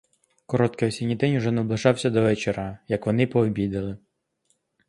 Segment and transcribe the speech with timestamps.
[0.45, 3.97] Короткий осінній день уже наближався до вечора, як вони пообідали.